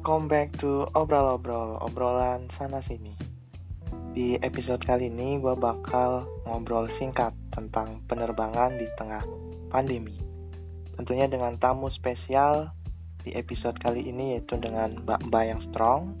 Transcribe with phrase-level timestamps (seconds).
[0.00, 3.12] welcome back to obrol-obrol obrolan sana sini.
[4.16, 9.20] Di episode kali ini gue bakal ngobrol singkat tentang penerbangan di tengah
[9.68, 10.16] pandemi.
[10.96, 12.72] Tentunya dengan tamu spesial
[13.28, 16.16] di episode kali ini yaitu dengan Mbak-Mbak yang strong,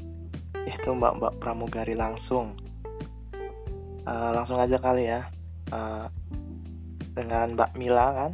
[0.68, 2.60] yaitu Mbak-Mbak pramugari langsung.
[4.04, 5.24] Uh, langsung aja kali ya
[5.72, 6.04] uh,
[7.16, 8.32] dengan Mbak Mila kan.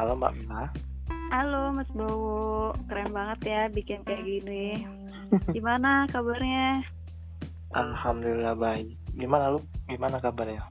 [0.00, 0.87] Halo Mbak Mila.
[1.28, 4.80] Halo Mas Bowo, keren banget ya bikin kayak gini.
[5.54, 6.80] Gimana kabarnya?
[7.76, 8.96] Alhamdulillah baik.
[9.12, 9.60] Gimana lu?
[9.92, 10.64] Gimana kabarnya?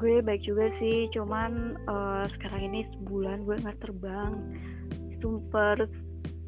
[0.00, 4.32] Gue baik juga sih, cuman uh, sekarang ini sebulan gue nggak terbang.
[5.20, 5.92] Super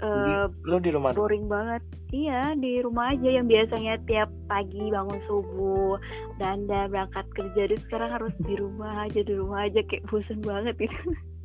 [0.00, 1.84] uh, lu di rumah boring banget.
[2.16, 6.00] Iya di rumah aja yang biasanya tiap pagi bangun subuh
[6.40, 10.88] dan berangkat kerja, jadi sekarang harus di rumah aja di rumah aja kayak bosen banget
[10.88, 11.12] gitu.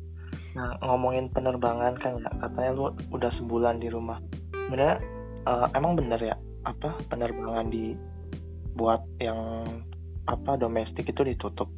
[0.52, 4.20] Nah, ngomongin penerbangan kan ya, katanya lu udah sebulan di rumah.
[4.52, 5.00] Bener,
[5.48, 6.36] uh, emang bener ya
[6.68, 7.96] apa penerbangan di
[8.76, 9.64] buat yang
[10.28, 11.68] apa domestik itu ditutup?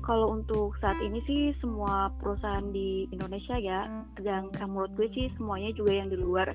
[0.00, 3.84] Kalau untuk saat ini sih semua perusahaan di Indonesia ya,
[4.20, 6.50] dan menurut gue sih semuanya juga yang di luar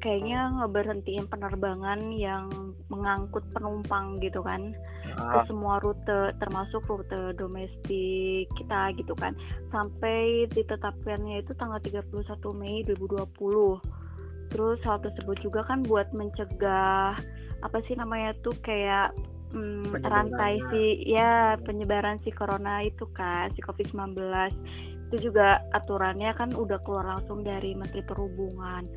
[0.00, 2.48] kayaknya ngeberhentiin penerbangan yang
[2.88, 4.72] mengangkut penumpang gitu kan
[5.14, 5.46] ke ah.
[5.46, 9.32] semua rute termasuk rute domestik kita gitu kan
[9.70, 12.10] sampai ditetapkannya itu tanggal 31
[12.54, 13.30] Mei 2020
[14.52, 17.16] terus hal tersebut juga kan buat mencegah
[17.64, 19.14] apa sih namanya tuh kayak
[19.54, 24.18] hmm, rantai si ya penyebaran si corona itu kan si COVID-19
[25.14, 28.88] itu juga aturannya kan udah keluar langsung dari Menteri Perhubungan.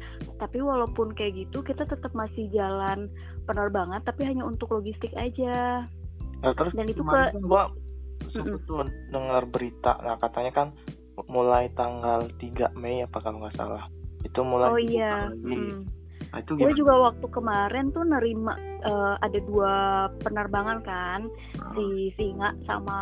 [0.42, 3.06] Tapi walaupun kayak gitu kita tetap masih jalan
[3.46, 5.86] penerbangan tapi hanya untuk logistik aja.
[6.44, 7.72] Nah, terus Dan itu ke gua
[8.34, 10.68] sempat tuh dengar berita nah katanya kan
[11.26, 13.90] mulai tanggal 3 Mei apa kalau nggak salah.
[14.22, 15.30] Itu mulai Oh iya.
[15.34, 15.86] Hmm.
[16.28, 18.54] Nah, itu gue juga waktu kemarin tuh nerima
[18.84, 19.74] uh, ada dua
[20.22, 21.72] penerbangan kan hmm.
[21.74, 23.00] si Singa sama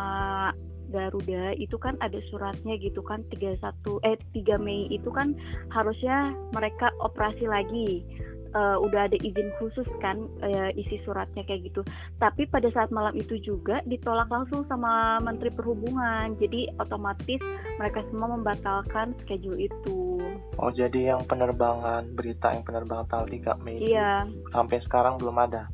[0.94, 3.58] Garuda itu kan ada suratnya gitu kan 31
[4.06, 5.34] eh 3 Mei itu kan
[5.74, 8.06] harusnya mereka operasi lagi
[8.56, 11.84] uh, udah ada izin khusus kan uh, isi suratnya kayak gitu.
[12.16, 16.32] Tapi pada saat malam itu juga ditolak langsung sama Menteri Perhubungan.
[16.40, 17.44] Jadi otomatis
[17.76, 20.24] mereka semua membatalkan schedule itu.
[20.56, 23.28] Oh, jadi yang penerbangan berita yang penerbangan tanggal
[23.60, 24.24] 3 Mei iya.
[24.50, 25.68] sampai sekarang belum ada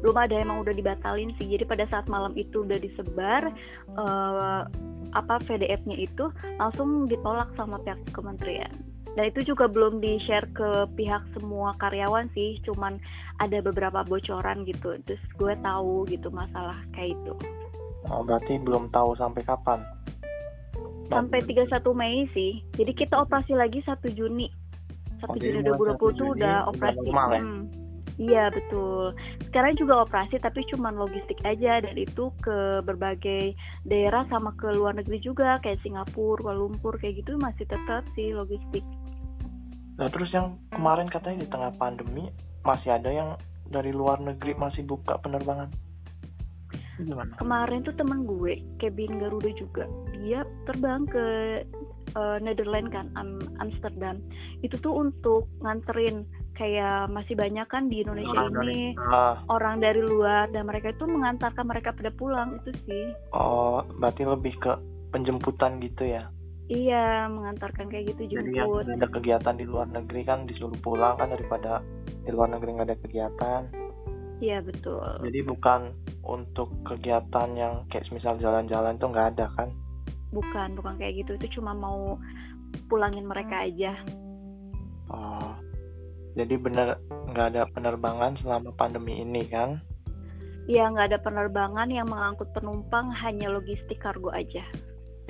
[0.00, 3.52] belum ada emang udah dibatalin sih jadi pada saat malam itu udah disebar
[4.00, 4.64] uh,
[5.12, 8.72] apa VDF-nya itu langsung ditolak sama pihak kementerian
[9.18, 13.02] dan itu juga belum di share ke pihak semua karyawan sih cuman
[13.42, 14.94] ada beberapa bocoran gitu.
[15.08, 17.34] Terus gue tahu gitu masalah kayak itu.
[18.08, 19.80] Oh, berarti belum tahu sampai kapan?
[21.10, 22.62] Sampai 31 Mei sih.
[22.78, 24.46] Jadi kita operasi lagi 1 Juni.
[25.18, 27.02] 1 oh, Juni 2020 tuh udah operasi.
[27.02, 27.42] normal, ya?
[27.42, 27.62] hmm.
[28.20, 29.16] Iya betul.
[29.48, 31.80] Sekarang juga operasi tapi cuma logistik aja.
[31.82, 33.56] Dan itu ke berbagai
[33.88, 38.36] daerah sama ke luar negeri juga kayak Singapura, Kuala Lumpur kayak gitu masih tetap sih
[38.36, 38.84] logistik.
[40.00, 42.32] Nah terus yang kemarin katanya di tengah pandemi
[42.64, 43.36] masih ada yang
[43.68, 45.68] dari luar negeri masih buka penerbangan.
[47.00, 47.36] Gimana?
[47.36, 49.84] Kemarin tuh temen gue, Kevin Garuda juga,
[50.20, 51.26] dia terbang ke
[52.12, 53.08] uh, Netherlands kan,
[53.60, 54.20] Amsterdam.
[54.60, 56.28] Itu tuh untuk nganterin
[56.60, 60.92] kayak masih banyak kan di Indonesia orang ini dari, uh, orang dari luar dan mereka
[60.92, 63.04] itu mengantarkan mereka pada pulang itu sih.
[63.32, 64.76] Oh, berarti lebih ke
[65.08, 66.28] penjemputan gitu ya?
[66.70, 68.86] Iya, mengantarkan kayak gitu jemput.
[68.86, 71.82] Jadi ada kegiatan di luar negeri kan disuruh pulang kan daripada
[72.22, 73.60] di luar negeri nggak ada kegiatan.
[74.38, 75.02] Iya betul.
[75.26, 75.90] Jadi bukan
[76.22, 79.74] untuk kegiatan yang kayak misal jalan-jalan itu nggak ada kan?
[80.30, 81.34] Bukan, bukan kayak gitu.
[81.42, 82.14] Itu cuma mau
[82.86, 83.98] pulangin mereka aja.
[85.10, 85.58] Oh,
[86.38, 87.02] jadi benar
[87.34, 89.82] nggak ada penerbangan selama pandemi ini kan?
[90.70, 94.62] Iya nggak ada penerbangan yang mengangkut penumpang hanya logistik kargo aja.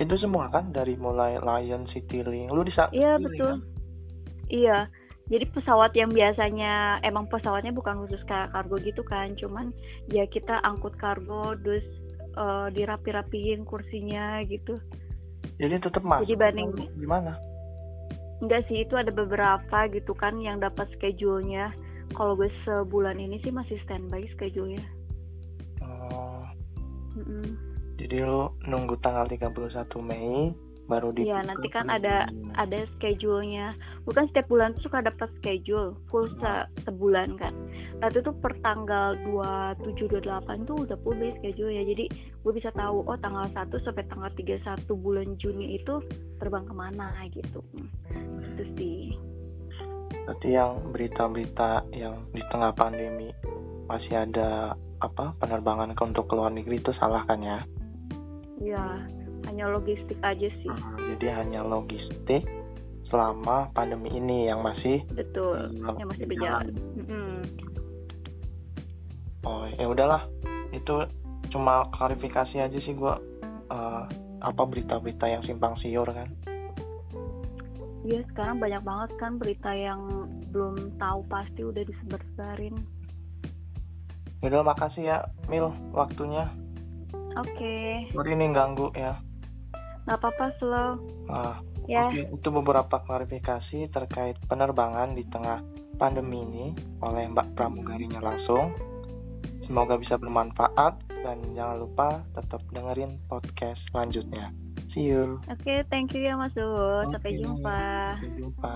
[0.00, 3.60] Itu semua kan dari mulai Lion, Citylink, lu di Iya betul.
[3.60, 3.60] Kan?
[4.48, 4.78] Iya.
[5.30, 9.70] Jadi pesawat yang biasanya emang pesawatnya bukan khusus kargo gitu kan, cuman
[10.10, 11.86] ya kita angkut kargo terus
[12.34, 14.80] uh, dirapi-rapiin kursinya gitu.
[15.62, 16.26] Jadi tetap masuk.
[16.26, 17.38] Jadi banding gimana?
[18.40, 21.70] enggak sih itu ada beberapa gitu kan yang dapat schedule-nya
[22.16, 24.80] kalau gue sebulan ini sih masih standby schedule-nya
[25.84, 26.44] oh
[27.20, 27.48] mm -mm.
[28.00, 29.52] Jadi lo nunggu tanggal 31
[30.00, 30.56] Mei
[30.90, 32.26] baru di Iya nanti kan ada
[32.58, 33.78] ada schedule-nya.
[34.02, 36.52] Bukan setiap bulan tuh suka dapat schedule full se
[36.82, 37.54] sebulan kan.
[38.02, 42.10] Nah itu tuh per tanggal 27 28 tuh udah publish schedule ya jadi
[42.42, 46.02] gue bisa tahu oh tanggal 1 sampai tanggal 31 bulan Juni itu
[46.42, 47.62] terbang ke mana gitu.
[48.42, 49.14] Itu sih.
[50.26, 53.30] Berarti yang berita-berita yang di tengah pandemi
[53.86, 57.62] masih ada apa penerbangan ke untuk ke luar negeri itu salah kan ya?
[58.60, 58.84] Iya,
[59.48, 60.68] hanya logistik aja sih.
[60.68, 62.44] Hmm, jadi hanya logistik
[63.08, 66.66] selama pandemi ini yang masih Betul, Hmm, yang masih berjalan.
[66.70, 66.94] berjalan.
[67.00, 67.34] Mm-mm.
[69.40, 70.22] oh ya udahlah
[70.70, 71.08] itu
[71.48, 73.16] cuma klarifikasi aja sih gua
[73.72, 74.04] eh,
[74.40, 76.28] apa berita-berita yang simpang siur kan.
[78.00, 80.00] Iya, sekarang banyak banget kan berita yang
[80.52, 82.76] belum tahu pasti udah disebar-sebarin.
[84.40, 85.18] Yaudah makasih ya
[85.52, 86.48] Mil waktunya.
[87.38, 89.14] Oke, Sorry nih ganggu ya.
[90.08, 90.90] nggak apa-apa slow.
[91.30, 95.58] Ah, Ya, Oke, itu beberapa klarifikasi terkait penerbangan di tengah
[95.98, 96.66] pandemi ini
[97.02, 98.70] oleh Mbak Pramugarinya langsung.
[99.66, 104.54] Semoga bisa bermanfaat dan jangan lupa tetap dengerin podcast selanjutnya.
[104.94, 105.38] See you.
[105.46, 107.10] oke, thank you ya Mas Dut.
[107.10, 107.42] Sampai Oke.
[107.42, 107.82] jumpa.
[108.18, 108.74] Sampai jumpa.